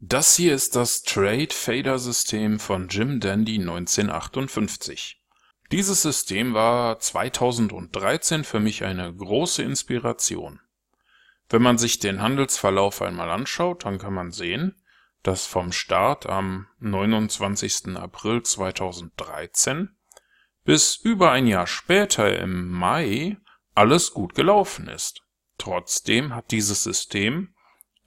[0.00, 5.20] Das hier ist das Trade-Fader-System von Jim Dandy 1958.
[5.72, 10.60] Dieses System war 2013 für mich eine große Inspiration.
[11.48, 14.80] Wenn man sich den Handelsverlauf einmal anschaut, dann kann man sehen,
[15.24, 17.96] dass vom Start am 29.
[17.96, 19.96] April 2013
[20.64, 23.36] bis über ein Jahr später im Mai
[23.74, 25.22] alles gut gelaufen ist.
[25.58, 27.52] Trotzdem hat dieses System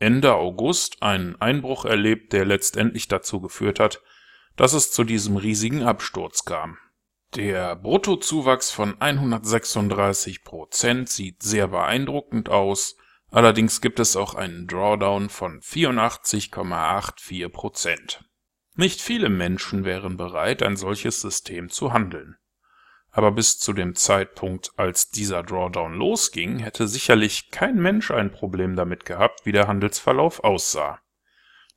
[0.01, 4.01] Ende August einen Einbruch erlebt, der letztendlich dazu geführt hat,
[4.55, 6.79] dass es zu diesem riesigen Absturz kam.
[7.35, 12.95] Der Bruttozuwachs von 136 Prozent sieht sehr beeindruckend aus,
[13.29, 18.25] allerdings gibt es auch einen Drawdown von 84,84 Prozent.
[18.75, 22.37] Nicht viele Menschen wären bereit, ein solches System zu handeln
[23.11, 28.75] aber bis zu dem Zeitpunkt, als dieser Drawdown losging, hätte sicherlich kein Mensch ein Problem
[28.75, 30.99] damit gehabt, wie der Handelsverlauf aussah.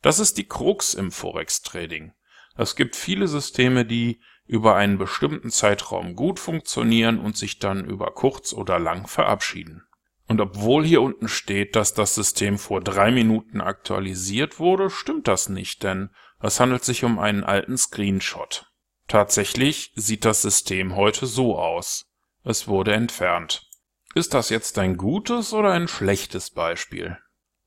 [0.00, 2.12] Das ist die Krux im Forex-Trading.
[2.56, 8.12] Es gibt viele Systeme, die über einen bestimmten Zeitraum gut funktionieren und sich dann über
[8.12, 9.82] kurz oder lang verabschieden.
[10.26, 15.48] Und obwohl hier unten steht, dass das System vor drei Minuten aktualisiert wurde, stimmt das
[15.48, 16.10] nicht, denn
[16.40, 18.70] es handelt sich um einen alten Screenshot.
[19.14, 22.10] Tatsächlich sieht das System heute so aus.
[22.42, 23.70] Es wurde entfernt.
[24.16, 27.16] Ist das jetzt ein gutes oder ein schlechtes Beispiel?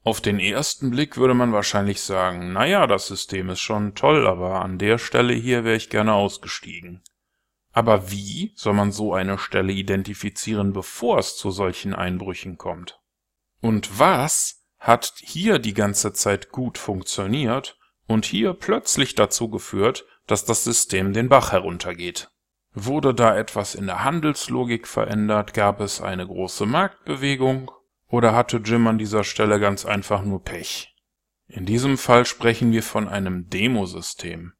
[0.03, 4.61] Auf den ersten Blick würde man wahrscheinlich sagen, naja, das System ist schon toll, aber
[4.61, 7.01] an der Stelle hier wäre ich gerne ausgestiegen.
[7.71, 12.99] Aber wie soll man so eine Stelle identifizieren, bevor es zu solchen Einbrüchen kommt?
[13.61, 20.45] Und was hat hier die ganze Zeit gut funktioniert und hier plötzlich dazu geführt, dass
[20.45, 22.29] das System den Bach heruntergeht.
[22.73, 27.71] Wurde da etwas in der Handelslogik verändert, gab es eine große Marktbewegung
[28.07, 30.93] oder hatte Jim an dieser Stelle ganz einfach nur Pech?
[31.47, 34.53] In diesem Fall sprechen wir von einem Demosystem.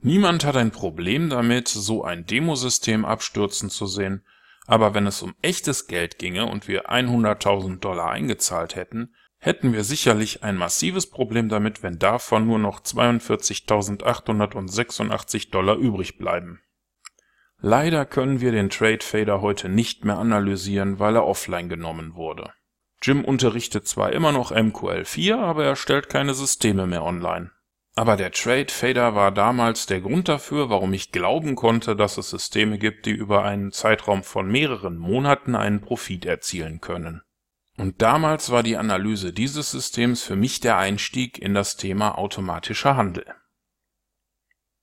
[0.00, 4.24] Niemand hat ein Problem damit, so ein Demosystem abstürzen zu sehen,
[4.68, 9.82] aber wenn es um echtes Geld ginge und wir 100.000 Dollar eingezahlt hätten, hätten wir
[9.82, 16.60] sicherlich ein massives Problem damit, wenn davon nur noch 42.886 Dollar übrig bleiben.
[17.60, 22.52] Leider können wir den Trade Fader heute nicht mehr analysieren, weil er offline genommen wurde.
[23.00, 27.52] Jim unterrichtet zwar immer noch MQL4, aber er stellt keine Systeme mehr online.
[27.98, 32.30] Aber der Trade Fader war damals der Grund dafür, warum ich glauben konnte, dass es
[32.30, 37.22] Systeme gibt, die über einen Zeitraum von mehreren Monaten einen Profit erzielen können.
[37.76, 42.96] Und damals war die Analyse dieses Systems für mich der Einstieg in das Thema automatischer
[42.96, 43.24] Handel